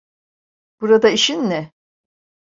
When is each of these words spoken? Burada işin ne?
Burada 0.81 1.09
işin 1.09 1.49
ne? 1.49 1.71